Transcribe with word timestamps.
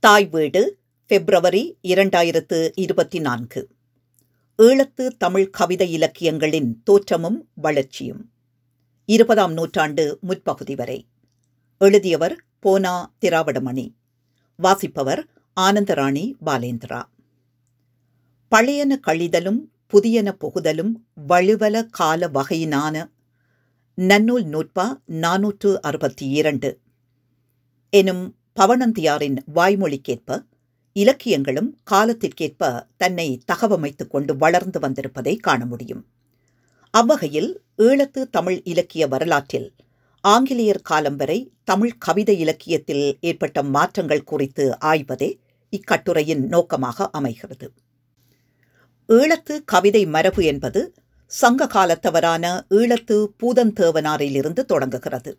தாய் 0.00 0.26
வீடு 0.26 0.78
பிப்ரவரி 1.06 1.78
இரண்டாயிரத்து 1.82 2.70
இருபத்தி 2.74 3.18
நான்கு. 3.18 3.68
ஈழத்து 4.58 5.08
தமிழ் 5.08 5.50
கவிதை 5.50 5.92
இலக்கியங்களின் 5.92 6.82
தோற்றமும் 6.84 7.48
வளர்ச்சியும். 7.54 8.30
இருபதாம் 9.04 9.52
நூற்றாண்டு 9.52 10.18
முற்பகுதி 10.20 10.74
வரை. 10.74 11.06
எழுதியவர் 11.78 12.44
போனா 12.58 13.14
திராவிடமணி. 13.20 13.94
வாசிப்பவர் 14.56 15.26
ஆனந்தராணி 15.60 16.32
பாலேந்திரா. 16.46 17.02
பழையன 18.48 19.00
கழிதலும் 19.06 19.60
புதியன 19.92 20.32
புகுதலும் 20.32 20.92
வலுவல 21.28 21.86
கால 21.90 22.28
வகையினான 22.28 23.10
நன்னூல் 23.96 24.44
நூற்பா 24.44 25.00
நாநூற்று 25.04 25.82
அறுபத்தி 25.82 26.28
இரண்டு. 26.28 26.78
எனும் 27.90 28.37
பவனந்தியாரின் 28.58 29.36
வாய்மொழிக்கேற்ப 29.54 30.44
இலக்கியங்களும் 30.92 31.78
காலத்திற்கேற்ப 31.90 32.86
தன்னை 32.96 33.40
தகவமைத்துக் 33.52 34.10
கொண்டு 34.10 34.36
வளர்ந்து 34.36 34.78
வந்திருப்பதை 34.80 35.36
காண 35.36 35.66
முடியும். 35.66 36.06
அவ்வகையில் 36.90 37.62
ஈழத்து 37.78 38.22
தமிழ் 38.30 38.60
இலக்கிய 38.64 39.06
வரலாற்றில் 39.06 39.74
ஆங்கிலேயர் 40.20 40.80
காலம் 40.82 41.16
வரை 41.16 41.52
தமிழ் 41.64 41.92
கவிதை 41.98 42.38
இலக்கியத்தில் 42.38 43.18
ஏற்பட்ட 43.20 43.62
மாற்றங்கள் 43.62 44.24
குறித்து 44.24 44.78
ஆய்வதே 44.78 45.38
இக்கட்டுரையின் 45.72 46.46
நோக்கமாக 46.46 47.08
அமைகிறது. 47.10 47.72
ஈழத்து 49.08 49.60
கவிதை 49.64 50.06
மரபு 50.06 50.44
என்பது 50.44 50.94
சங்க 51.26 51.66
காலத்தவரான 51.66 52.60
ஈழத்து 52.70 53.26
பூதந்தேவனாரிலிருந்து 53.42 54.64
தொடங்குகிறது. 54.64 55.38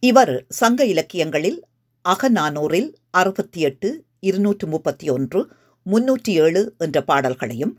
இவர் 0.00 0.46
சங்க 0.48 0.84
இலக்கியங்களில் 0.84 1.64
அகநானூரில் 2.08 2.90
அறுபத்தி 3.10 3.60
எட்டு 3.60 3.88
இருநூற்று 4.20 4.66
முப்பத்தி 4.66 5.06
ஒன்று 5.10 5.40
முன்னூற்றி 5.86 6.32
ஏழு 6.44 6.74
என்ற 6.78 6.98
பாடல்களையும் 7.02 7.74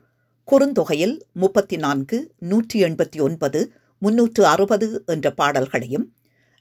குறுந்தொகையில் 0.47 1.15
முப்பத்தி 1.33 1.77
நான்கு 1.77 2.17
நூற்றி 2.39 2.83
எண்பத்தி 2.83 3.19
ஒன்பது 3.21 3.59
முன்னூற்று 4.01 4.45
அறுபது 4.45 5.03
என்ற 5.05 5.31
பாடல்களையும் 5.31 6.05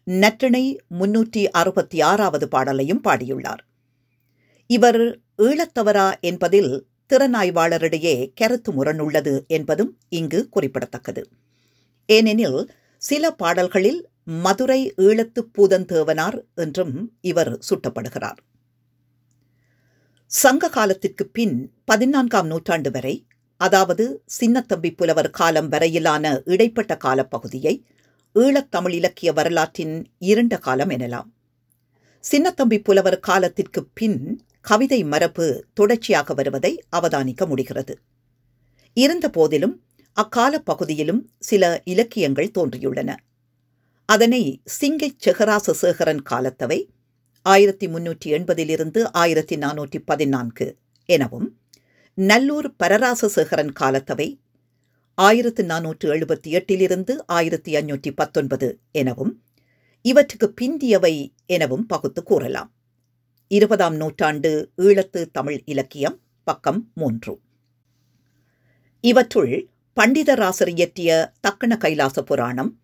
நற்றிணை 0.06 0.64
முன்னூற்றி 0.98 1.42
அறுபத்தி 1.50 2.00
ஆறாவது 2.00 2.48
பாடலையும் 2.48 3.02
பாடியுள்ளார். 3.05 3.62
இவர் 4.66 5.02
ஈழத்தவரா 5.39 6.08
என்பதில் 6.20 6.72
திறனாய்வாளரிடையே 7.11 8.16
கருத்து 8.34 8.72
முரணுள்ளது 8.72 9.34
என்பதும் 9.46 9.92
இங்கு 10.08 10.48
குறிப்பிடத்தக்கது. 10.48 11.22
ஏனெனில் 12.08 12.61
சில 13.02 13.30
பாடல்களில் 13.30 14.00
மதுரை 14.28 14.92
ஈழத்து 14.96 15.40
பூதந்தேவனார் 15.58 16.38
என்றும் 16.54 17.18
இவர் 17.20 17.58
சுட்டப்படுகிறார். 17.68 18.38
சங்க 20.26 20.68
காலத்திற்கு 20.68 21.26
பின் 21.26 21.72
பதினான்காம் 21.84 22.46
நூற்றாண்டு 22.46 22.90
வரை 22.90 23.26
அதாவது 23.56 24.22
சின்னத்தம்பி 24.40 24.90
புலவர் 24.96 25.30
காலம் 25.30 25.68
வரையிலான 25.68 26.42
இடைப்பட்ட 26.44 26.96
காலப்பகுதியை 27.04 27.84
ஈழத்தமிழ் 28.34 28.92
இலக்கிய 28.92 29.32
வரலாற்றின் 29.32 29.94
இருண்ட 30.18 30.58
காலம் 30.58 30.88
எனலாம். 30.88 31.28
சின்னத்தம்பி 32.24 32.78
புலவர் 32.82 33.20
காலத்திற்கு 33.20 33.88
பின் 33.94 34.44
கவிதை 34.60 35.04
மரபு 35.04 35.66
தொடர்ச்சியாக 35.74 36.34
வருவதை 36.34 36.84
அவதானிக்க 36.96 37.46
முடிகிறது. 37.46 37.98
இருந்த 38.92 39.30
போதிலும் 39.30 39.84
அக்கால 40.12 40.58
பகுதியிலும் 40.58 41.32
சில 41.38 41.82
இலக்கியங்கள் 41.84 42.50
தோன்றியுள்ளன. 42.50 43.16
அதனை 44.09 44.61
சிங்கை 44.81 45.17
செகராச 45.19 45.73
சேகரன் 45.73 46.23
காலத்தவை 46.31 46.89
ஆயிரத்தி 47.42 47.87
முன்னூற்றி 47.87 48.28
எண்பதிலிருந்து 48.33 49.11
ஆயிரத்தி 49.12 49.56
நானூற்றி 49.56 49.98
பதினான்கு 50.05 50.77
எனவும் 51.06 51.59
நல்லூர் 52.14 52.75
பரராசசேகரன் 52.83 53.73
காலத்தவை 53.81 54.41
ஆயிரத்து 55.14 55.64
நானூற்று 55.64 56.09
எழுபத்தி 56.14 56.51
எட்டிலிருந்து 56.52 57.18
ஆயிரத்தி 57.27 57.74
அஞ்சூற்றி 57.77 58.11
பத்தொன்பது 58.11 58.80
எனவும் 58.92 59.42
இவற்றுக்கு 60.02 60.55
பிந்தியவை 60.61 61.35
எனவும் 61.47 61.86
பகுத்து 61.86 62.23
கூறலாம். 62.23 62.73
இருபதாம் 63.48 63.97
நூற்றாண்டு 63.97 64.73
ஈழத்து 64.77 65.30
தமிழ் 65.33 65.63
இலக்கியம் 65.64 66.20
பக்கம் 66.45 66.92
மூன்று. 66.95 67.41
இவற்றுள் 69.01 69.70
பண்டிதராசர் 69.97 70.68
இயற்றிய 70.68 71.33
தக்கண 71.48 71.77
கைலாச 71.77 72.23
புராணம் 72.23 72.80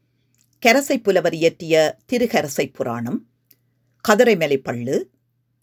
கரசை 0.59 0.99
புலவர் 0.99 1.35
இயற்றிய 1.35 1.99
திருகரசை 2.07 2.69
புராணம். 2.69 3.27
கதிரைமலை 4.09 4.61
பள்ளு. 4.65 5.03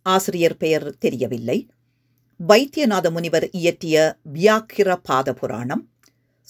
ஆசிரியர் 0.02 0.57
பெயர் 0.57 0.97
தெரியவில்லை. 0.97 1.68
வைத்தியநாத 2.47 3.12
முனிவர் 3.12 3.50
இயற்றிய 3.50 4.18
வியாக்கிர 4.34 4.96
பாத 5.03 5.34
புராணம். 5.34 5.90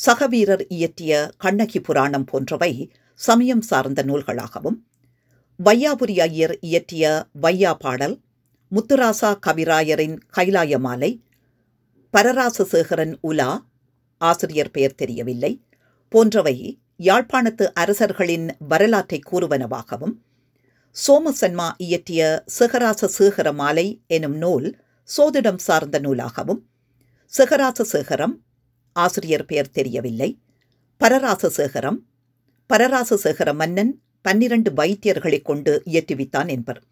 சகவீரர் 0.06 0.66
இயற்றிய 0.68 1.32
கண்ணகி 1.38 1.80
புராணம் 1.80 2.24
போன்றவை 2.24 2.92
சமயம் 3.16 3.62
சார்ந்த 3.62 4.04
நூல்களாகவும். 4.04 4.78
வையாபுரி 5.64 6.20
ஐயர் 6.20 6.60
இயற்றிய 6.60 7.26
வையா 7.42 7.74
பாடல். 7.74 8.20
முத்துராசா 8.72 9.40
கவிராயரின் 9.48 10.20
கைலாய 10.38 10.80
மாலை. 10.80 11.22
பரராசசேகரன் 12.18 13.18
உலா. 13.22 13.66
ஆசிரியர் 14.18 14.72
பெயர் 14.72 14.96
தெரியவில்லை. 14.96 15.62
போன்றவை 16.10 16.80
யாழ்ப்பாணத்து 17.02 17.72
அரசர்களின் 17.74 18.56
வரலாற்றை 18.60 19.20
கூறுவனவாகவும் 19.32 20.14
சோமசன்மா 21.08 21.72
இயற்றிய 21.78 22.44
சிகராச 22.60 23.08
சேகர 23.20 23.54
மாலை 23.54 24.04
எனும் 24.08 24.36
நூல் 24.36 24.80
சோதிடம் 25.18 25.58
சார்ந்த 25.58 26.00
நூலாகவும் 26.00 26.62
சிகராச 27.26 27.84
சேகரம் 27.84 28.36
ஆசிரியர் 28.94 29.46
பெயர் 29.46 29.70
தெரியவில்லை 29.70 30.40
பரராச 30.98 31.50
சேகரம் 31.50 32.00
பரராச 32.68 33.16
சேகர 33.16 33.54
மன்னன் 33.54 34.02
பன்னிரண்டு 34.22 34.72
வைத்தியர்களைக் 34.72 35.46
கொண்டு 35.46 35.82
இயற்றுவித்தான் 35.86 36.48
என்பர். 36.48 36.84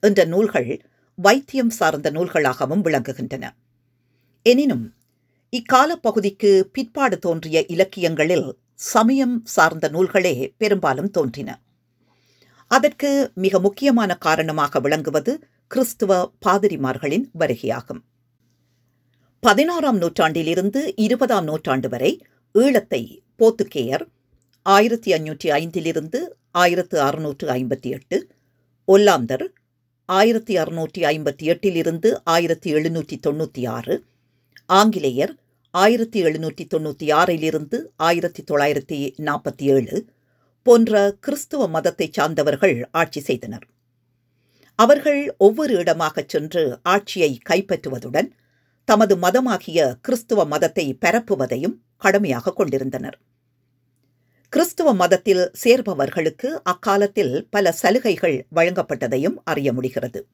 என்ற 0.00 0.24
நூல்கள் 0.24 0.82
வைத்தியம் 1.14 1.70
சார்ந்த 1.70 2.10
நூல்களாகவும் 2.10 2.82
விளங்குகின்றன. 2.82 3.44
எனினும் 4.42 4.94
இக்கால 5.50 5.96
பகுதிக்கு 5.96 6.70
பிற்பாடு 6.72 7.18
தோன்றிய 7.18 7.66
இலக்கியங்களில் 7.66 8.58
சமயம் 8.78 9.34
சார்ந்த 9.46 9.86
நூல்களே 9.88 10.34
பெரும்பாலும் 10.58 11.10
தோன்றின. 11.10 11.50
அதற்கு 12.70 13.10
மிக 13.34 13.58
முக்கியமான 13.58 14.10
காரணமாக 14.16 14.80
விளங்குவது 14.80 15.32
கிறிஸ்துவ 15.70 16.12
பாதிரிமார்களின் 16.46 17.26
வருகையாகும். 17.38 18.02
பதினாறாம் 19.42 19.98
நூற்றாண்டிலிருந்து 19.98 20.80
இருபதாம் 20.96 21.44
நூற்றாண்டு 21.44 21.88
வரை 21.88 22.10
ஈழத்தை 22.54 23.02
போத்துக்கேயர் 23.40 24.04
ஆயிரத்தி 24.66 25.10
அஞ்சூற்றி 25.12 25.48
ஐந்திலிருந்து 25.50 26.18
ஆயிரத்து 26.54 26.96
அறுநூற்று 27.00 27.46
ஐம்பத்தி 27.50 27.90
எட்டு 27.90 28.16
ஒல்லாந்தர் 28.88 29.46
ஆயிரத்தி 30.08 30.54
அறுநூற்றி 30.56 31.02
ஐம்பத்தி 31.04 31.44
எட்டிலிருந்து 31.46 32.08
ஆயிரத்தி 32.24 32.70
எழுநூற்றி 32.72 33.16
தொண்ணூற்றி 33.26 33.62
ஆறு 33.68 33.94
ஆங்கிலேயர் 34.72 35.32
ஆயிரத்தி 35.74 36.24
எழுநூற்றி 36.24 36.64
தொண்ணூற்றி 36.74 37.06
ஆறிலிருந்து 37.12 37.78
ஆயிரத்தி 37.96 38.42
தொள்ளாயிரத்தி 38.50 39.14
நாற்பத்தி 39.18 39.62
ஏழு 39.62 40.06
போன்ற 40.62 41.16
கிறிஸ்துவ 41.20 41.68
மதத்தை 41.68 42.10
சார்ந்தவர்கள் 42.10 42.88
ஆட்சி 42.90 43.20
செய்தனர். 43.20 43.66
அவர்கள் 44.74 45.34
ஒவ்வொரு 45.38 45.74
இடமாகச் 45.74 46.28
சென்று 46.28 46.80
ஆட்சியை 46.82 47.38
கைப்பற்றுவதுடன் 47.50 48.28
தமது 48.84 49.16
மதமாகிய 49.16 49.98
கிறிஸ்துவ 50.00 50.44
மதத்தை 50.44 50.98
பரப்புவதையும் 51.00 51.76
கடமையாக 51.96 52.52
கொண்டிருந்தனர். 52.52 53.18
கிறிஸ்துவ 54.48 54.94
மதத்தில் 54.94 55.50
சேர்பவர்களுக்கு 55.64 56.48
அக்காலத்தில் 56.62 57.46
பல 57.50 57.72
சலுகைகள் 57.72 58.46
வழங்கப்பட்டதையும் 58.54 59.36
அறிய 59.44 59.72
முடிகிறது. 59.72 60.26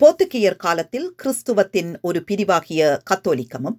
போர்த்துகீயர் 0.00 0.56
காலத்தில் 0.56 1.14
கிறிஸ்துவத்தின் 1.22 2.00
ஒரு 2.00 2.24
பிரிவாகிய 2.30 3.00
கத்தோலிக்கமும் 3.10 3.78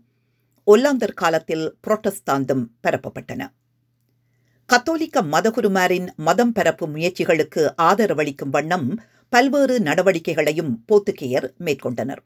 ஒல்லாந்தர் 0.72 1.14
காலத்தில் 1.14 1.78
புரோட்டஸ்தாந்தும் 1.88 2.64
பரப்பப்பட்டன 2.88 3.48
கத்தோலிக்க 4.66 5.22
மதகுருமாரின் 5.22 6.08
மதம் 6.16 6.52
பரப்பும் 6.52 6.96
முயற்சிகளுக்கு 6.96 7.74
ஆதரவளிக்கும் 7.82 8.50
வண்ணம் 8.50 9.02
பல்வேறு 9.30 9.80
நடவடிக்கைகளையும் 9.80 10.86
போர்த்துகேயர் 10.88 11.48
மேற்கொண்டனர். 11.60 12.22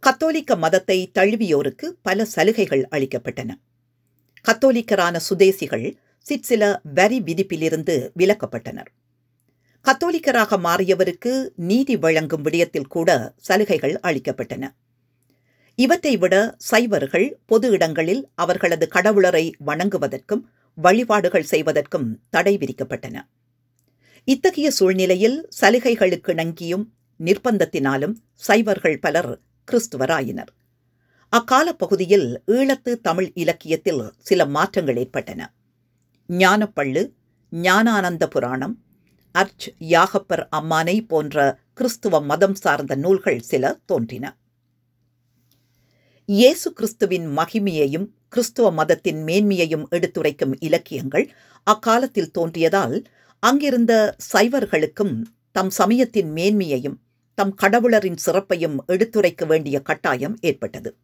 கத்தோலிக்க 0.00 0.56
மதத்தை 0.56 1.10
தழுவியோருக்கு 1.18 1.86
பல 2.02 2.24
சலுகைகள் 2.24 2.88
அளிக்கப்பட்டன. 2.90 3.50
கத்தோலிக்கரான 4.44 5.20
சுதேசிகள் 5.30 5.96
சிற்சில 6.18 6.80
வரி 6.94 7.20
விதிப்பிலிருந்து 7.20 8.10
விலக்கப்பட்டனர். 8.18 8.90
கத்தோலிக்கராக 9.84 10.58
மாறியவருக்கு 10.58 11.48
நீதி 11.56 11.96
வழங்கும் 11.96 12.44
விடயத்தில் 12.44 12.88
கூட 12.88 13.34
சலுகைகள் 13.36 13.98
அளிக்கப்பட்டன. 14.02 14.68
இவற்றை 15.74 16.16
விட 16.16 16.54
சைவர்கள் 16.58 17.38
பொது 17.46 17.70
இடங்களில் 17.70 18.28
அவர்களது 18.34 18.88
கடவுளரை 18.88 19.54
வணங்குவதற்கும் 19.66 20.42
வழிபாடுகள் 20.74 21.42
செய்வதற்கும் 21.42 22.20
தடை 22.30 22.56
விதிக்கப்பட்டன. 22.56 23.16
இத்தகைய 24.24 24.70
சூழ்நிலையில் 24.70 25.48
சலுகைகளுக்கு 25.60 26.34
நங்கியும் 26.34 26.84
நிர்பந்தத்தினாலும் 27.20 28.14
சைவர்கள் 28.34 28.98
பலர் 28.98 29.40
கிறிஸ்துவராயினர். 29.68 30.52
அக்கால 31.28 31.72
பகுதியில் 31.72 32.42
ஈழத்து 32.46 33.00
தமிழ் 33.00 33.30
இலக்கியத்தில் 33.34 34.12
சில 34.18 34.46
மாற்றங்கள் 34.46 34.96
ஏற்பட்டன. 34.96 35.54
ஞானப்பள்ளு 36.28 37.12
ஞானானந்த 37.52 38.26
புராணம் 38.26 38.84
அர்ச் 39.32 39.68
யாகப்பர் 39.78 40.48
அம்மானை 40.56 41.04
போன்ற 41.08 41.58
கிறிஸ்துவ 41.74 42.20
மதம் 42.20 42.54
சார்ந்த 42.54 42.94
நூல்கள் 42.94 43.40
சில 43.40 43.80
தோன்றின. 43.84 44.36
இயேசு 46.28 46.72
கிறிஸ்துவின் 46.72 47.38
மகிமையையும் 47.38 48.04
கிறிஸ்துவ 48.28 48.72
மதத்தின் 48.72 49.24
மேன்மையையும் 49.24 49.88
எடுத்துரைக்கும் 49.88 50.54
இலக்கியங்கள் 50.60 51.32
அக்காலத்தில் 51.62 52.30
தோன்றியதால் 52.38 53.04
அங்கிருந்த 53.38 54.16
சைவர்களுக்கும் 54.32 55.22
தம் 55.52 55.70
சமயத்தின் 55.70 56.32
மேன்மையையும் 56.32 56.96
தம் 57.34 57.54
கடவுளரின் 57.62 58.18
சிறப்பையும் 58.26 58.76
எடுத்துரைக்க 58.86 59.46
வேண்டிய 59.46 59.80
கட்டாயம் 59.80 60.38
ஏற்பட்டது. 60.40 60.96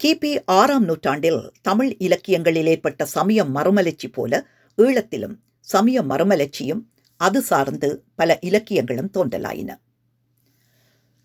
கிபி 0.00 0.38
ஆறாம் 0.44 0.84
நூற்றாண்டில் 0.84 1.52
தமிழ் 1.62 1.96
இலக்கியங்களில் 1.98 2.66
ஏற்பட்ட 2.66 3.04
சமய 3.04 3.44
மறுமலர்ச்சி 3.44 4.08
போல 4.08 4.46
ஈழத்திலும் 4.78 5.36
சமய 5.60 6.02
மறுமலர்ச்சியும் 6.02 6.82
அது 7.16 7.42
சார்ந்து 7.42 8.04
பல 8.14 8.38
இலக்கியங்களும் 8.40 9.10
தோன்றலாயின. 9.14 9.70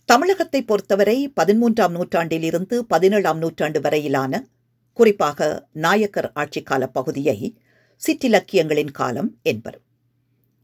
தமிழகத்தை 0.10 0.62
பொறுத்தவரை 0.62 1.34
பதிமூன்றாம் 1.42 1.90
நூற்றாண்டில் 1.90 2.44
இருந்து 2.44 2.86
பதினேழாம் 2.86 3.38
நூற்றாண்டு 3.38 3.82
வரையிலான 3.82 4.50
குறிப்பாக 4.94 5.68
நாயக்கர் 5.74 6.32
ஆட்சிக்கால 6.36 6.86
பகுதியை 6.86 7.58
சிற்றிலக்கியங்களின் 8.02 8.92
காலம் 8.92 9.40
என்பர். 9.42 9.78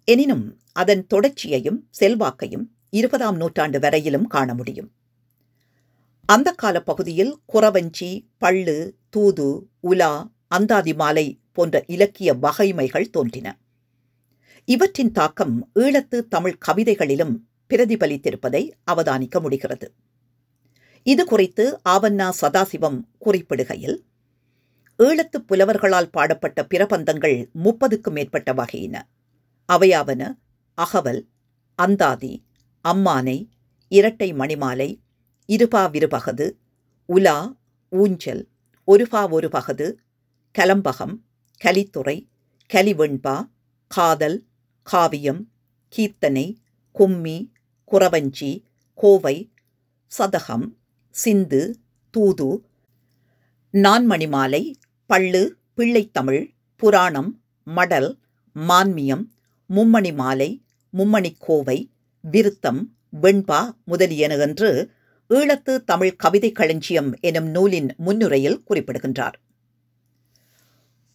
எனினும் 0.07 0.59
அதன் 0.73 1.07
தொடர்ச்சியையும் 1.07 1.79
செல்வாக்கையும் 1.99 2.65
இருபதாம் 2.89 3.35
நூற்றாண்டு 3.35 3.79
வரையிலும் 3.79 4.27
காண 4.27 4.53
முடியும். 4.53 4.89
அந்த 6.29 6.51
கால 6.51 6.81
பகுதியில் 6.81 7.33
குறவஞ்சி 7.53 8.11
பள்ளு 8.39 8.77
தூது 9.09 9.69
உலா 9.79 10.31
அந்தாதி 10.47 10.93
மாலை 10.93 11.39
போன்ற 11.51 11.83
இலக்கிய 11.87 12.33
வகைமைகள் 12.33 13.09
தோன்றின. 13.09 13.47
இவற்றின் 14.65 15.11
தாக்கம் 15.11 15.71
ஈழத்து 15.75 16.19
தமிழ் 16.27 16.57
கவிதைகளிலும் 16.67 17.35
பிரதிபலித்திருப்பதை 17.69 18.63
அவதானிக்க 18.91 19.39
முடிகிறது. 19.41 19.87
இது 21.03 21.25
குறித்து 21.25 21.65
ஆவண்ணா 21.89 22.27
சதாசிவம் 22.41 22.99
குறிப்பிடுகையில் 23.25 23.97
ஈழத்து 24.99 25.37
புலவர்களால் 25.47 26.11
பாடப்பட்ட 26.11 26.59
பிரபந்தங்கள் 26.73 27.37
முப்பதுக்கும் 27.63 28.15
மேற்பட்ட 28.17 28.53
வகையின. 28.53 28.95
அவையாவன 29.69 30.21
அகவல் 30.77 31.21
அந்தாதி 31.79 32.33
அம்மானை 32.85 33.37
இரட்டை 33.91 34.33
மணிமாலை 34.33 34.89
இருபா 35.49 35.81
விருபகது 35.91 36.45
உலா 37.09 37.37
ஊஞ்சல் 37.91 38.43
ஒருபா 38.87 39.21
ஒரு 39.29 39.47
பகது 39.49 39.87
கலம்பகம் 40.55 41.15
கலித்துறை 41.61 42.17
கலிவெண்பா 42.69 43.35
காதல் 43.91 44.37
காவியம் 44.87 45.41
கீர்த்தனை 45.93 46.45
கும்மி 46.95 47.37
குறவஞ்சி 47.91 48.63
கோவை 48.93 49.51
சதகம் 50.17 50.67
சிந்து 51.15 51.61
தூது 52.13 52.65
நான்மணிமாலை 53.73 54.73
பள்ளு 55.09 55.41
பிள்ளைத்தமிழ் 55.77 56.43
புராணம் 56.75 57.41
மடல் 57.63 58.17
மான்மியம் 58.55 59.23
மும்மணி 59.69 60.15
மாலை 60.15 60.49
மும்மணிக்கோவை 60.97 61.77
விருத்தம் 62.31 62.81
வெண்பா 63.21 63.61
முதலியன 63.85 64.35
என்று 64.35 64.91
ஈழத்து 65.29 65.83
தமிழ் 65.83 66.15
கவிதை 66.15 66.51
களஞ்சியம் 66.51 67.11
எனும் 67.19 67.45
நூலின் 67.45 67.89
முன்னுரையில் 67.97 68.63
குறிப்பிடுகின்றார். 68.63 69.39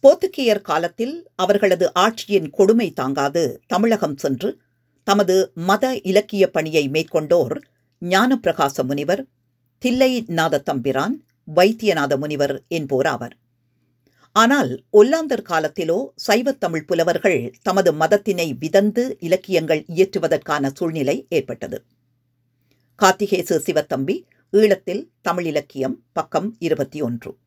போர்த்துகேயர் 0.03 0.61
காலத்தில் 0.61 1.29
அவர்களது 1.35 1.91
ஆட்சியின் 1.99 2.49
கொடுமை 2.49 2.93
தாங்காது 2.93 3.61
தமிழகம் 3.67 4.17
சென்று 4.17 4.61
தமது 5.03 5.51
மத 5.55 5.97
இலக்கிய 5.97 6.49
பணியை 6.49 6.89
மேற்கொண்டோர் 6.89 7.61
ஞானப்பிரகாச 8.01 8.83
முனிவர் 8.83 9.27
தில்லை 9.77 10.23
நாத 10.27 10.59
தம்பிரான் 10.59 11.23
வைத்தியநாத 11.55 12.17
முனிவர் 12.17 12.63
என்போர் 12.67 13.07
ஆவர். 13.07 13.37
ஆனால் 14.31 14.83
ஒல்லாந்தர் 14.93 15.43
காலத்திலோ 15.49 16.07
சைவத் 16.27 16.57
தமிழ் 16.57 16.85
புலவர்கள் 16.85 17.53
தமது 17.61 17.93
மதத்தினை 17.93 18.57
விதந்து 18.57 19.17
இலக்கியங்கள் 19.19 19.85
இயற்றுவதற்கான 19.87 20.71
சூழ்நிலை 20.73 21.25
ஏற்பட்டது. 21.29 21.83
கார்த்திகேசு 22.99 23.55
சிவத்தம்பி 23.65 24.23
ஈழத்தில் 24.51 25.09
தமிழ் 25.21 25.45
இலக்கியம் 25.45 26.03
பக்கம் 26.13 26.55
இருபத்தி 26.59 27.01
ஒன்று. 27.01 27.37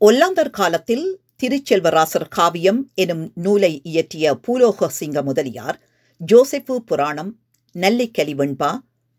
ஒல்லாந்தர் 0.00 0.50
காலத்தில் 0.50 1.21
திருச்செல்வராசர் 1.42 2.26
காவியம் 2.28 2.80
எனும் 2.94 3.22
நூலை 3.34 3.70
இயற்றிய 3.82 4.34
பூலோக 4.46 4.88
சிங்க 4.88 5.22
முதலியார் 5.22 5.78
ஜோசெப்பு 6.20 6.74
புராணம் 6.80 7.32
நெல்லிக்கலி 7.74 8.34
வெண்பா 8.34 8.68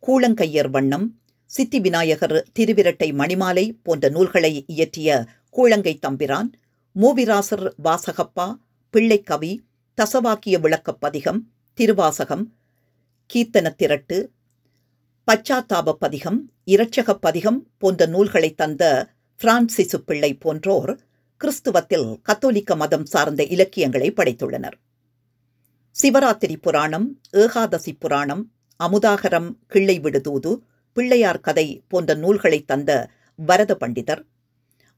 கூழங்கையர் 0.03 0.69
வண்ணம் 0.69 1.05
சித்தி 1.51 1.79
விநாயகர் 1.79 2.35
திருவிரட்டை 2.53 3.09
மணிமாலை 3.13 3.65
போன்ற 3.83 4.09
நூல்களை 4.09 4.53
இயற்றிய 4.67 5.09
கூழங்கை 5.55 5.95
தம்பிரான் 5.99 6.49
மூவிராசர் 6.95 7.67
வாசகப்பா 7.83 8.47
பிள்ளைக்கவி 8.93 9.51
தசவாக்கிய 9.97 10.57
விளக்கப் 10.59 10.99
பதிகம் 10.99 11.41
திருவாசகம் 11.77 12.45
கீர்த்தன 13.29 13.69
திரட்டு 13.77 14.17
பச்சாத்தாப 15.27 15.97
பதிகம் 15.99 16.39
இரட்சகப் 16.65 17.21
பதிகம் 17.21 17.59
போன்ற 17.77 18.05
நூல்களை 18.07 18.51
தந்த 18.55 18.83
பிரான்சிசு 19.39 19.99
பிள்ளை 20.05 20.31
போன்றோர் 20.37 20.93
கிறிஸ்துவத்தில் 21.41 22.19
கத்தோலிக்க 22.21 22.75
மதம் 22.75 23.05
சார்ந்த 23.05 23.43
இலக்கியங்களை 23.43 24.09
படைத்துள்ளனர். 24.11 24.77
சிவராத்திரி 25.95 26.55
புராணம் 26.61 27.07
ஏகாதசி 27.31 27.93
புராணம் 27.93 28.43
அமுதாகரம் 28.79 29.49
கிள்ளை 29.67 29.99
விடுதூது 29.99 30.51
பிள்ளையார் 30.93 31.39
கதை 31.39 31.83
போன்ற 31.87 32.13
நூல்களை 32.13 32.65
தந்த 32.65 32.91
வரத 33.39 33.77
பண்டிதர் 33.79 34.21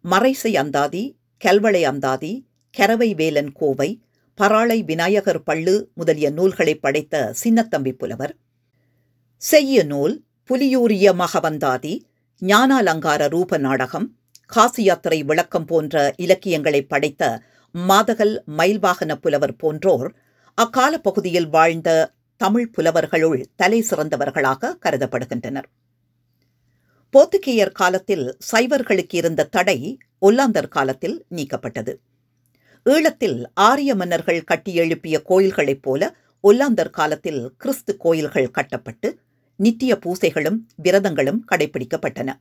மறைசை 0.06 0.52
அந்தாதி 0.58 1.04
கல்வளை 1.42 1.84
அந்தாதி 1.84 2.48
கரவை 2.74 3.14
வேலன் 3.14 3.52
கோவை 3.52 3.90
பராளை 4.36 4.84
விநாயகர் 4.84 5.44
பள்ளு 5.44 5.76
முதலிய 5.94 6.30
நூல்களை 6.30 6.76
படைத்த 6.76 7.34
சின்னத்தம்பி 7.44 7.92
புலவர் 7.92 8.34
செய்ய 9.42 9.84
நூல் 9.84 10.16
புலியூரிய 10.50 11.14
மகவந்தாதி 11.18 11.94
ஞானாலங்கார 12.42 13.30
ரூப 13.30 13.58
நாடகம் 13.58 14.08
காசி 14.46 14.84
யாத்திரை 14.84 15.24
விளக்கம் 15.24 15.66
போன்ற 15.66 16.14
இலக்கியங்களை 16.18 16.82
படைத்த 16.84 17.42
மாதகல் 17.76 18.44
மயில்வாகன 18.58 19.16
புலவர் 19.16 19.56
போன்றோர் 19.56 20.16
அக்கால 20.54 20.98
பகுதியில் 20.98 21.50
வாழ்ந்த 21.50 22.14
தமிழ் 22.38 22.70
புலவர்களுள் 22.78 23.46
தலை 23.56 23.86
சிறந்தவர்களாக 23.90 24.76
கருதப்படுகின்றனர். 24.86 25.68
போர்த்துகேயர் 27.14 27.72
காலத்தில் 27.72 28.38
சைவர்களுக்கு 28.52 29.16
இருந்த 29.16 29.46
தடை 29.46 29.98
ஒல்லாந்தர் 30.22 30.68
காலத்தில் 30.68 31.26
நீக்கப்பட்டது. 31.36 31.94
ஈழத்தில் 32.86 33.44
ஆரிய 33.54 33.96
மன்னர்கள் 33.96 34.44
கட்டியெழுப்பிய 34.54 35.22
கோயில்களைப் 35.30 35.82
போல 35.82 36.16
ஒல்லாந்தர் 36.44 36.90
காலத்தில் 36.90 37.54
கிறிஸ்து 37.58 37.98
கோயில்கள் 37.98 38.52
கட்டப்பட்டு 38.52 39.20
நித்திய 39.56 39.96
பூசைகளும் 39.96 40.60
விரதங்களும் 40.84 41.40
கடைபிடிக்கப்பட்டன 41.52 42.34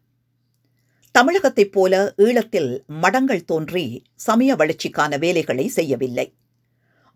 தமிழகத்தைப் 1.14 1.73
போல 1.73 2.14
ஈழத்தில் 2.16 2.83
மடங்கள் 3.02 3.44
தோன்றி 3.44 4.02
சமய 4.14 4.54
வளர்ச்சிக்கான 4.54 5.18
வேலைகளை 5.18 5.68
செய்யவில்லை. 5.68 6.35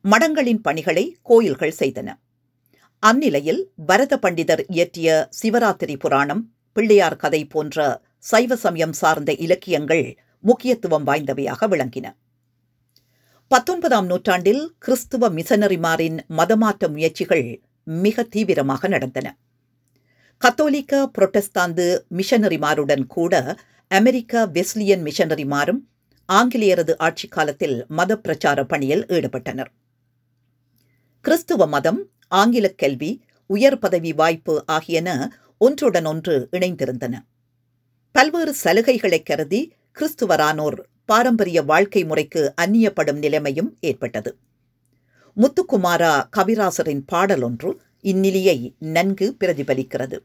மடங்களின் 0.05 0.61
பணிகளை 0.63 1.17
கோயில்கள் 1.23 1.75
செய்தன. 1.79 2.09
அந்நிலையில் 3.07 3.69
பரத 3.87 4.19
பண்டிதர் 4.23 4.63
இயற்றிய 4.69 5.29
சிவராத்திரி 5.43 5.97
புராணம் 5.99 6.55
பிள்ளையார் 6.73 7.17
கதை 7.17 7.45
போன்ற 7.45 8.03
சைவ 8.19 8.57
சமயம் 8.57 8.93
சார்ந்த 8.93 9.33
இலக்கியங்கள் 9.33 10.17
முக்கியத்துவம் 10.41 11.07
வாய்ந்தவையாக 11.07 11.69
விளங்கின. 11.69 12.07
பத்தொன்பதாம் 13.49 14.07
நூற்றாண்டில் 14.07 14.75
கிறிஸ்துவ 14.79 15.31
மிஷனரிமாரின் 15.31 16.19
மதமாற்ற 16.37 16.89
முயற்சிகள் 16.89 17.63
மிக 17.83 18.23
தீவிரமாக 18.23 18.89
நடந்தன. 18.89 19.39
கத்தோலிக்க 20.39 21.11
புரொட்டஸ்தாந்து 21.19 22.01
மிஷனரிமாருடன் 22.17 23.07
கூட 23.07 23.57
அமெரிக்க 23.91 24.47
வெஸ்லியன் 24.47 25.03
மிஷனரிமாரும் 25.03 25.79
ஆங்கிலேயரது 26.29 26.99
ஆட்சி 26.99 27.29
காலத்தில் 27.29 27.85
மத 27.89 28.19
பிரச்சார 28.19 28.65
பணியில் 28.65 29.05
ஈடுபட்டனர். 29.07 29.67
கிறிஸ்துவ 31.21 31.67
மதம் 31.67 32.11
ஆங்கில 32.29 32.69
கல்வி 32.69 33.23
உயர் 33.47 33.79
பதவி 33.79 34.13
வாய்ப்பு 34.13 34.67
ஆகியன 34.67 35.33
ஒன்றுடன் 35.59 36.05
ஒன்று 36.05 36.49
இணைந்திருந்தன. 36.53 37.15
பல்வேறு 38.13 38.55
சலுகைகளை 38.65 39.23
கருதி 39.23 39.73
கிறிஸ்துவரானோர் 39.97 40.79
பாரம்பரிய 41.05 41.63
வாழ்க்கை 41.63 42.05
முறைக்கு 42.05 42.55
அந்நியப்படும் 42.61 43.19
நிலைமையும் 43.19 43.77
ஏற்பட்டது. 43.81 44.37
முத்துக்குமாரா 45.37 46.29
கவிராசரின் 46.37 47.03
பாடல் 47.07 47.43
ஒன்று 47.43 47.81
இந்நிலையை 48.01 48.75
நன்கு 48.79 49.37
பிரதிபலிக்கிறது. 49.41 50.19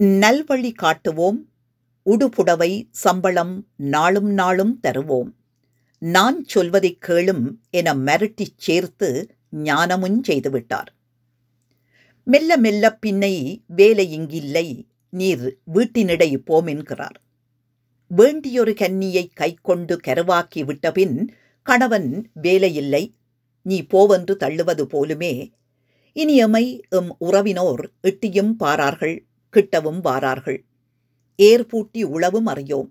நல்வழி 0.00 0.72
காட்டுவோம் 0.74 1.51
உடுபுடவை 2.10 2.88
சம்பளம் 2.90 3.66
நாளும் 3.76 4.30
நாளும் 4.30 4.80
தருவோம். 4.82 5.32
நான் 5.98 6.44
சொல்வதைக் 6.44 7.04
கேளும் 7.08 7.54
என 7.70 7.94
மிரட்டிச் 7.94 8.56
சேர்த்து 8.56 9.34
ஞானமுஞ் 9.62 10.20
செய்துவிட்டார். 10.28 10.86
மெல்ல 12.24 12.56
மெல்ல 12.56 12.98
பின்னை 13.06 13.62
வேலை 13.66 14.20
இங்கில்லை 14.20 14.86
நீர் 15.10 15.58
வீட்டினிடை 15.74 16.36
போமென்கிறார். 16.36 17.22
வேண்டியொரு 18.16 18.74
கன்னியை 18.74 19.28
கைக்கொண்டு 19.34 20.00
கருவாக்கி 20.06 20.64
விட்டபின் 20.64 21.28
கணவன் 21.62 22.30
வேலையில்லை 22.42 23.14
நீ 23.62 23.82
போவென்று 23.82 24.36
தள்ளுவது 24.40 24.86
போலுமே 24.86 25.50
இனி 26.12 26.36
எமை 26.36 26.82
எம் 26.88 27.16
உறவினோர் 27.20 27.88
எட்டியும் 28.00 28.56
பாரார்கள் 28.56 29.24
கிட்டவும் 29.56 30.00
வாரார்கள். 30.00 30.64
ஏர் 31.36 31.66
பூட்டி 31.66 32.04
உளவும் 32.04 32.46
அறியோம். 32.46 32.90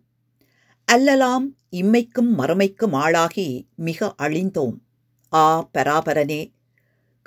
அல்லலாம் 0.92 1.46
இம்மைக்கும் 1.70 2.38
மறுமைக்கும் 2.38 2.92
ஆளாகி 2.92 3.68
மிக 3.76 4.16
அழிந்தோம். 4.18 4.78
ஆ 5.34 5.70
பராபரனே 5.78 6.52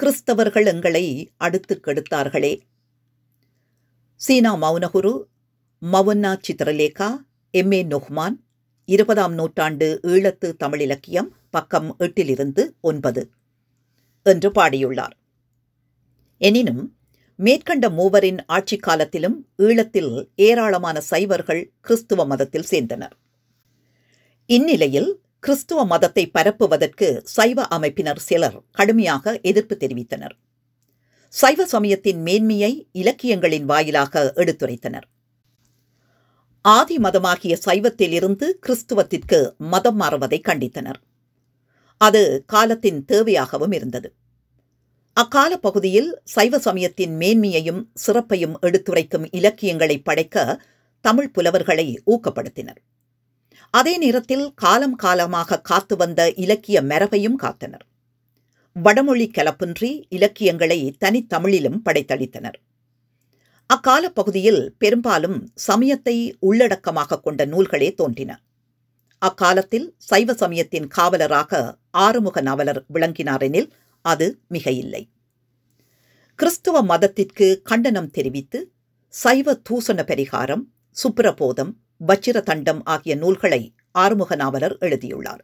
கிறிஸ்தவர்கள் 0.03 0.67
எங்களை 0.67 1.33
அடுத்து 1.37 1.81
கெடுத்தார்களே. 1.87 2.61
சீனா 4.17 4.57
மௌனகுரு 4.57 5.25
மவுன்னா 5.83 6.39
சித்திரலேகா 6.49 7.17
எம். 7.51 7.73
ஏ. 7.73 7.85
நொஹ்மான் 7.85 8.37
இருபதாம் 8.85 9.35
நூற்றாண்டு 9.35 10.01
ஈழத்து 10.03 10.53
தமிழிலக்கியம் 10.65 11.29
பக்கம் 11.51 11.97
எட்டிலிருந்து 11.99 12.71
ஒன்பது 12.81 13.31
என்று 14.23 14.51
பாடியுள்ளார். 14.51 15.13
எனினும் 16.39 16.97
மேற்கண்ட 17.37 17.91
மூவரின் 17.91 18.39
ஆட்சி 18.47 18.77
காலத்திலும் 18.77 19.49
ஈழத்தில் 19.59 20.29
ஏராளமான 20.35 21.01
சைவர்கள் 21.01 21.73
கிறிஸ்துவ 21.81 22.27
மதத்தில் 22.27 22.67
சேர்ந்தனர். 22.71 23.15
இந்நிலையில் 24.47 25.23
கிறிஸ்துவ 25.39 25.87
மதத்தை 25.87 26.31
பரப்புவதற்கு 26.35 27.21
சைவ 27.25 27.67
அமைப்பினர் 27.71 28.19
சிலர் 28.19 28.63
கடுமையாக 28.71 29.41
எதிர்ப்பு 29.43 29.77
தெரிவித்தனர். 29.81 30.35
சைவ 31.29 31.67
சமயத்தின் 31.67 32.23
மேன்மையை 32.23 32.89
இலக்கியங்களின் 32.93 33.65
வாயிலாக 33.65 34.33
எடுத்துரைத்தனர். 34.37 35.07
ஆதி 36.61 36.97
மதமாகிய 36.97 37.57
சைவத்திலிருந்து 37.67 38.53
கிறிஸ்துவத்திற்கு 38.67 39.57
மதம் 39.59 40.01
மாறுவதை 40.01 40.41
கண்டித்தனர். 40.49 41.01
அது 41.97 42.43
காலத்தின் 42.47 43.05
தேவையாகவும் 43.13 43.75
இருந்தது. 43.75 44.13
அக்கால 45.17 45.57
பகுதியில் 45.57 46.21
சைவ 46.25 46.59
சமயத்தின் 46.59 47.13
மேன்மையையும் 47.17 47.83
சிறப்பையும் 48.07 48.55
எடுத்துரைக்கும் 48.61 49.27
இலக்கியங்களை 49.31 49.99
படைக்க 49.99 50.61
தமிழ் 51.01 51.31
புலவர்களை 51.31 51.87
ஊக்கப்படுத்தினர். 52.07 52.81
அதே 53.71 53.99
நேரத்தில் 53.99 54.53
காலம் 54.55 54.97
காலமாக 54.97 55.61
காத்து 55.61 55.97
வந்த 55.97 56.31
இலக்கிய 56.31 56.83
மரபையும் 56.83 57.39
காத்தனர். 57.43 57.85
வடமொழி 58.73 59.31
கலப்பின்றி 59.35 59.91
இலக்கியங்களை 60.09 60.97
தனித்தமிழிலும் 61.01 61.79
படைத்தளித்தனர். 61.85 62.59
அக்கால 63.67 64.11
பகுதியில் 64.11 64.75
பெரும்பாலும் 64.79 65.39
சமயத்தை 65.55 66.37
உள்ளடக்கமாக 66.47 67.21
கொண்ட 67.21 67.45
நூல்களே 67.45 67.95
தோன்றின. 67.95 68.41
அக்காலத்தில் 69.19 69.95
சைவ 69.97 70.35
சமயத்தின் 70.35 70.89
காவலராக 70.97 71.79
ஆறுமுக 71.99 72.41
நாவலர் 72.41 72.85
விளங்கினாரெனில் 72.95 73.71
அது 74.05 74.27
மிக 74.49 74.67
இல்லை 74.71 75.03
கிறிஸ்துவ 76.39 76.77
மதத்திற்கு 76.83 77.47
கண்டனம் 77.63 78.11
தெரிவித்து 78.11 78.59
சைவ 79.15 79.57
தூசண 79.69 80.01
பரிகாரம் 80.11 80.63
சுப்ரபோதம் 80.97 81.73
வச்சிர 82.07 82.37
தண்டம் 82.41 82.81
ஆகிய 82.85 83.15
நூல்களை 83.17 83.61
ஆறுமுக 83.99 84.33
நாவலர் 84.35 84.75
எழுதியுள்ளார். 84.79 85.43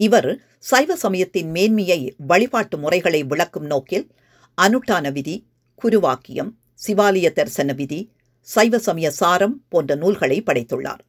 இவர் 0.00 0.30
சைவ 0.58 0.96
சமயத்தின் 0.96 1.50
மேன்மையை 1.50 2.00
வழிபாட்டு 2.26 2.76
முறைகளை 2.78 3.20
விளக்கும் 3.24 3.64
நோக்கில் 3.64 4.06
அனுட்டான 4.58 5.12
விதி 5.12 5.36
குருவாக்கியம் 5.82 6.52
சிவாலய 6.86 7.28
தரிசன 7.32 7.72
விதி 7.72 8.00
சைவ 8.48 8.78
சமய 8.78 9.08
சாரம் 9.10 9.56
போன்ற 9.68 9.94
நூல்களை 9.94 10.38
படைத்துள்ளார். 10.42 11.02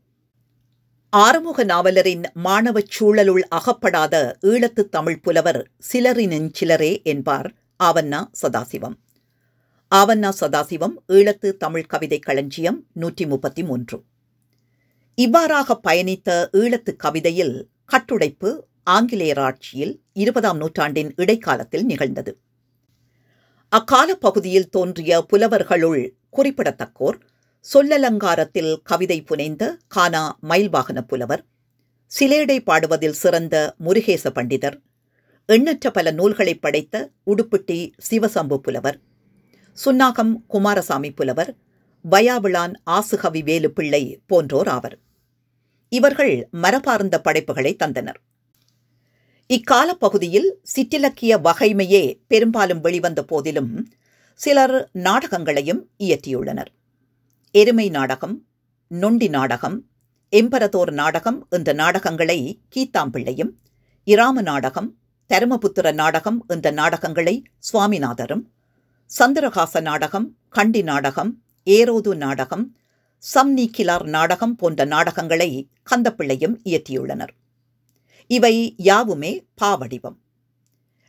ஆறுமுக 1.14 1.64
நாவலரின் 1.64 2.24
மாணவச் 2.34 3.00
சூழலுள் 3.00 3.40
அகப்படாத 3.40 4.38
ஈழத்து 4.42 4.90
தமிழ் 4.90 5.20
புலவர் 5.20 5.70
சிலரினின் 5.94 6.50
சிலரே 6.52 7.02
என்பார் 7.02 7.54
ஆவண்ணா 7.84 8.28
சதாசிவம். 8.42 8.96
ஆவண்ணா 9.96 10.32
சதாசிவம் 10.42 10.94
ஈழத்து 11.08 11.58
தமிழ் 11.58 11.86
கவிதை 11.86 12.20
களஞ்சியம் 12.20 12.86
நூற்றி 12.94 13.26
முப்பத்தி 13.26 13.64
மூன்று 13.64 14.04
இவ்வாறாக 15.16 15.80
பயணித்த 15.88 16.50
ஈழத்து 16.54 16.96
கவிதையில் 16.96 17.70
கட்டுடைப்பு 17.92 18.60
ஆங்கிலேயர் 18.84 19.40
ஆட்சியில் 19.40 20.04
இருபதாம் 20.14 20.58
நூற்றாண்டின் 20.58 21.14
இடைக்காலத்தில் 21.16 21.86
நிகழ்ந்தது. 21.86 22.38
அக்கால 23.70 24.16
பகுதியில் 24.16 24.70
தோன்றிய 24.70 25.26
புலவர்களுள் 25.34 26.14
குறிப்பிடத்தக்கோர் 26.30 27.20
சொல்லலங்காரத்தில் 27.66 28.82
கவிதை 28.84 29.22
புனைந்த 29.22 29.78
கானா 29.88 30.40
மயில்வாகன 30.50 31.02
புலவர் 31.02 31.44
சிலேடை 32.20 32.60
பாடுவதில் 32.60 33.18
சிறந்த 33.22 33.76
முருகேச 33.86 34.30
பண்டிதர் 34.30 34.78
எண்ணற்ற 35.46 35.92
பல 35.92 36.12
நூல்களை 36.12 36.54
படைத்த 36.56 37.12
உடுப்பிட்டி 37.28 37.92
சிவசம்பு 38.10 38.58
புலவர் 38.58 38.98
சுன்னாகம் 39.78 40.34
குமாரசாமி 40.48 41.12
புலவர் 41.12 41.52
வயாவிழான் 42.12 42.74
ஆசுகவி 42.86 43.44
வேலு 43.44 43.72
பிள்ளை 43.72 44.22
போன்றோர் 44.28 44.68
ஆவர். 44.68 44.98
இவர்கள் 45.90 46.48
மரபார்ந்த 46.52 47.22
படைப்புகளை 47.22 47.76
தந்தனர். 47.84 48.20
இக்கால 49.50 49.94
பகுதியில் 49.94 50.50
சிற்றிலக்கிய 50.76 51.34
வகைமையே 51.44 52.04
பெரும்பாலும் 52.28 52.82
வெளிவந்த 52.82 53.24
போதிலும் 53.24 53.72
சிலர் 54.40 54.90
நாடகங்களையும் 54.94 55.82
இயற்றியுள்ளனர். 56.00 56.72
எருமை 57.52 57.90
நாடகம் 57.90 58.46
நொண்டி 58.88 59.30
நாடகம் 59.30 59.86
எம்பரதோர் 60.32 60.92
நாடகம் 60.92 61.48
என்ற 61.50 61.74
நாடகங்களை 61.74 62.62
கீத்தாம்பிள்ளையும் 62.76 63.52
இராம 64.04 64.42
நாடகம் 64.42 64.98
தருமபுத்திர 65.30 65.94
நாடகம் 65.94 66.46
என்ற 66.48 66.72
நாடகங்களை 66.72 67.44
சுவாமிநாதரும் 67.74 68.44
சந்திரகாச 69.20 69.82
நாடகம் 69.82 70.38
கண்டி 70.50 70.84
நாடகம் 70.84 71.42
ஏரோது 71.66 72.16
நாடகம் 72.16 72.66
சம்நீக்கிலார் 73.34 74.06
நாடகம் 74.08 74.56
போன்ற 74.56 74.86
நாடகங்களை 74.86 75.70
கந்தப்பிள்ளையும் 75.92 76.56
இயற்றியுள்ளனர். 76.64 77.34
இவை 78.28 78.76
யாவுமே 78.78 79.46
பாவடிவம். 79.62 80.18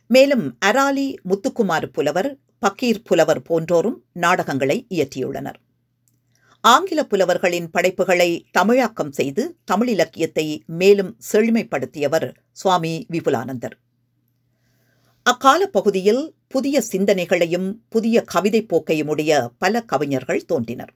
மேலும் 0.07 0.57
அராலி 0.65 1.15
முத்துக்குமார் 1.29 1.85
புலவர் 1.85 2.37
பக்கீர் 2.61 3.03
புலவர் 3.03 3.41
போன்றோரும் 3.41 3.99
நாடகங்களை 4.11 4.85
இயற்றியுள்ளனர். 4.89 5.59
ஆங்கில 6.63 7.05
புலவர்களின் 7.05 7.69
படைப்புகளை 7.69 8.45
தமிழாக்கம் 8.51 9.11
செய்து 9.11 9.57
தமிழ் 9.63 9.87
இலக்கியத்தை 9.87 10.63
மேலும் 10.65 11.17
செழுமைப்படுத்தியவர் 11.31 12.35
சுவாமி 12.51 13.05
விபுலானந்தர். 13.09 13.75
அக்கால 15.23 15.67
பகுதியில் 15.67 16.35
புதிய 16.47 16.83
சிந்தனைகளையும் 16.91 17.79
புதிய 17.89 18.21
கவிதை 18.21 18.61
போக்கையும் 18.61 19.07
உடைய 19.07 19.51
பல 19.57 19.81
கவிஞர்கள் 19.81 20.45
தோன்றினர். 20.45 20.93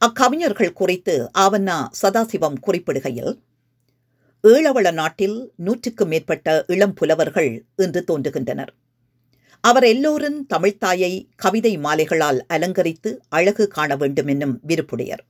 அக்கவிஞர்கள் 0.00 0.72
குறித்து 0.72 1.30
ஆவண்ணா 1.38 1.86
சதாசிவம் 2.02 2.58
குறிப்பிடுகையில் 2.66 3.32
ஈழவள 4.44 4.92
நாட்டில் 4.92 5.52
நூற்றுக்கும் 5.56 6.08
மேற்பட்ட 6.08 6.64
இளம் 6.66 6.94
புலவர்கள் 6.94 7.66
இன்று 7.76 8.04
தோன்றுகின்றனர். 8.04 8.74
அவர் 9.64 9.84
எல்லோரும் 9.84 10.46
தமிழ்த்தாயை 10.54 11.26
கவிதை 11.34 11.78
மாலைகளால் 11.78 12.40
அலங்கரித்து 12.46 13.10
அழகு 13.28 13.68
காண 13.68 13.96
வேண்டும் 13.96 14.26
என்னும் 14.26 14.60
விருப்புடையர். 14.66 15.22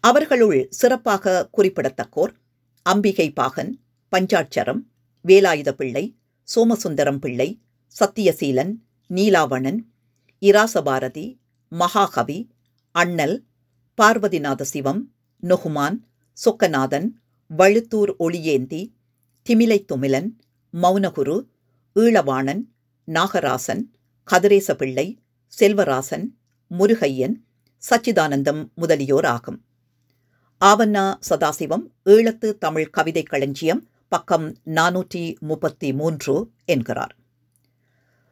அவர்களுள் 0.00 0.66
சிறப்பாக 0.70 1.48
குறிப்பிடத்தக்கோர் 1.50 2.32
அம்பிகை 2.82 3.30
பாகன் 3.32 3.80
பஞ்சாட்சரம் 4.12 4.82
வேலாயுத 5.24 5.70
பிள்ளை 5.72 6.04
சோமசுந்தரம் 6.48 7.18
பிள்ளை 7.18 7.48
சத்தியசீலன் 7.96 8.72
நீலாவணன் 9.10 9.78
இராசபாரதி 10.42 11.26
மகாகவி 11.68 12.38
அண்ணல் 12.94 13.36
பார்வதிநாத 13.98 14.62
சிவம் 14.62 15.02
நொகுமான் 15.42 15.96
சொக்கநாதன் 16.38 17.08
வழுத்தூர் 17.50 18.12
ஒளியேந்தி 18.18 18.82
திமிலை 19.46 19.84
துமிலன் 19.92 20.28
மௌனகுரு 20.74 21.36
ஈழவாணன் 21.96 22.62
நாகராசன் 23.06 23.82
கதிரேச 24.32 24.74
பிள்ளை 24.74 25.18
செல்வராசன் 25.58 26.26
முருகையன் 26.78 27.34
சச்சிதானந்தம் 27.90 28.68
முதலியோர் 28.74 29.24
ஆகும். 29.24 29.64
ஆவண்ணா 30.64 31.14
சதாசிவம் 31.28 31.82
ஈழத்து 32.04 32.58
தமிழ் 32.58 32.90
கவிதை 32.90 33.22
களஞ்சியம் 33.22 33.88
பக்கம் 34.08 34.56
நானூற்றி 34.64 35.38
முப்பத்தி 35.38 35.92
மூன்று 35.92 36.50
என்கிறார். 36.64 37.16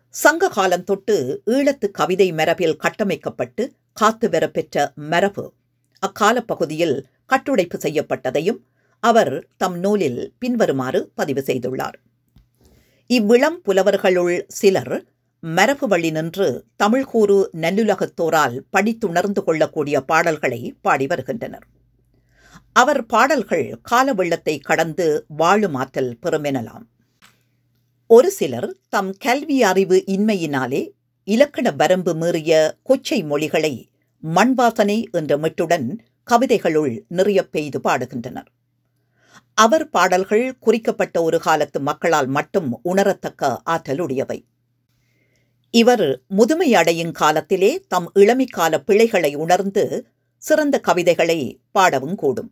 சங்க 0.09 0.49
காலம் 0.49 0.85
தொட்டு 0.85 1.43
ஈழத்து 1.47 1.91
கவிதை 1.91 2.33
மரபில் 2.33 2.77
கட்டமைக்கப்பட்டு 2.77 3.73
காத்து 3.93 4.29
வரப்பெற்ற 4.29 4.95
மரபு 4.95 5.53
அக்காலப் 5.99 6.47
பகுதியில் 6.47 7.07
கட்டுடைப்பு 7.29 7.79
செய்யப்பட்டதையும் 7.79 8.59
அவர் 9.01 9.49
தம் 9.57 9.79
நூலில் 9.79 10.35
பின்வருமாறு 10.39 11.11
பதிவு 11.15 11.43
செய்துள்ளார். 11.47 11.99
இவ்விளம் 13.15 13.57
புலவர்களுள் 13.67 14.43
சிலர் 14.49 15.05
மரபு 15.41 15.89
வழி 15.89 16.11
நின்று 16.11 16.65
தமிழ் 16.77 17.05
கூறு 17.05 17.51
நல்லுலகத்தோரால் 17.61 18.57
படித்துணர்ந்து 18.71 19.41
கொள்ளக்கூடிய 19.45 20.01
பாடல்களை 20.01 20.75
பாடி 20.81 21.07
வருகின்றனர். 21.07 21.67
அவர் 22.73 23.07
பாடல்கள் 23.07 23.79
கால 23.83 24.13
வெள்ளத்தை 24.13 24.59
கடந்து 24.59 25.27
வாழும் 25.29 25.75
ஆற்றல் 25.75 26.19
பெறுமெனலாம். 26.23 26.87
ஒரு 28.07 28.31
சிலர் 28.31 28.77
தம் 28.89 29.13
கல்வி 29.19 29.63
அறிவு 29.63 30.05
இன்மையினாலே 30.07 30.83
இலக்கண 31.25 31.71
வரம்பு 31.71 32.15
மீறிய 32.15 32.79
கொச்சை 32.89 33.25
மொழிகளை 33.25 33.75
மண்வாசனை 34.23 34.99
என்ற 35.11 35.39
மெட்டுடன் 35.39 35.89
கவிதைகளுள் 36.31 37.01
நிறைய 37.09 37.49
பெய்து 37.49 37.81
பாடுகின்றனர். 37.81 38.51
அவர் 39.55 39.91
பாடல்கள் 39.91 40.59
குறிக்கப்பட்ட 40.59 41.23
ஒரு 41.23 41.41
காலத்து 41.41 41.81
மக்களால் 41.81 42.27
மட்டும் 42.27 42.81
உணரத்தக்க 42.85 43.59
ஆற்றலுடையவை. 43.71 44.45
இவர் 45.71 46.23
முதுமை 46.29 46.75
அடையும் 46.75 47.13
காலத்திலே 47.13 47.85
தம் 47.89 48.13
இளமைக்கால 48.15 48.79
பிழைகளை 48.87 49.35
உணர்ந்து 49.35 50.07
சிறந்த 50.37 50.81
கவிதைகளை 50.81 51.61
பாடவும் 51.71 52.15
கூடும். 52.15 52.51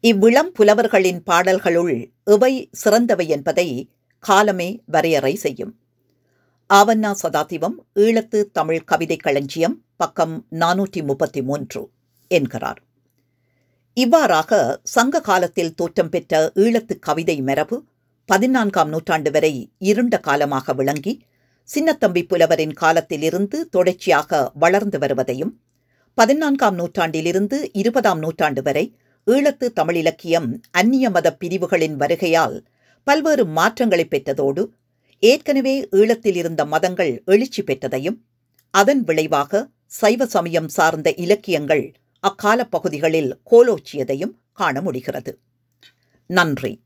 இவ்விளம் 0.00 0.52
புலவர்களின் 0.52 1.22
பாடல்களுள் 1.22 2.12
எவை 2.24 2.68
சிறந்தவை 2.72 3.28
என்பதை 3.28 3.90
காலமே 4.18 4.82
வரையறை 4.86 5.34
செய்யும். 5.34 5.78
ஆவண்ணா 6.74 7.14
சதாதிவம் 7.22 7.76
ஈழத்து 7.94 8.44
தமிழ் 8.52 8.84
கவிதை 8.84 9.16
களஞ்சியம் 9.16 9.84
பக்கம் 9.96 10.46
நானூற்றி 10.50 11.04
முப்பத்தி 11.04 11.42
மூன்று 11.42 11.90
என்கிறார். 12.28 12.82
இவ்வாறாக 13.96 14.52
சங்க 14.88 15.20
காலத்தில் 15.20 15.74
தோற்றம் 15.74 16.10
பெற்ற 16.10 16.34
ஈழத்து 16.56 16.94
கவிதை 16.98 17.36
மரபு 17.40 17.76
பதினான்காம் 18.28 18.90
நூற்றாண்டு 18.90 19.30
வரை 19.30 19.52
இருண்ட 19.80 20.16
காலமாக 20.20 20.72
விளங்கி 20.72 21.12
சின்னத்தம்பி 21.68 22.22
புலவரின் 22.26 22.74
காலத்திலிருந்து 22.74 23.58
தொடர்ச்சியாக 23.70 24.40
வளர்ந்து 24.54 24.98
வருவதையும் 24.98 25.52
பதினான்காம் 26.18 26.76
நூற்றாண்டிலிருந்து 26.76 27.58
இருபதாம் 27.74 28.20
நூற்றாண்டு 28.20 28.62
வரை 28.62 28.84
ஈழத்து 29.26 29.66
தமிழிலக்கியம் 29.76 30.48
அந்நிய 30.72 31.06
மத 31.10 31.28
பிரிவுகளின் 31.34 31.96
வருகையால் 31.96 32.56
பல்வேறு 33.06 33.44
மாற்றங்களை 33.54 34.04
பெற்றதோடு 34.08 34.62
ஏற்கனவே 35.22 35.74
ஈழத்தில் 35.92 36.38
இருந்த 36.38 36.62
மதங்கள் 36.66 37.12
எழுச்சி 37.26 37.62
பெற்றதையும் 37.62 38.18
அதன் 38.74 39.02
விளைவாக 39.04 39.62
சைவ 39.94 40.26
சமயம் 40.26 40.68
சார்ந்த 40.68 41.08
இலக்கியங்கள் 41.16 41.84
அக்கால 42.24 42.66
பகுதிகளில் 42.66 43.40
கோலோச்சியதையும் 43.50 44.34
காண 44.52 44.80
முடிகிறது. 44.80 45.38
நன்றி. 46.30 46.83